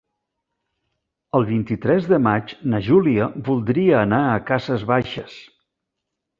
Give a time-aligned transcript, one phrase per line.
[1.39, 5.41] El vint-i-tres de maig na Júlia voldria anar a Cases Baixes.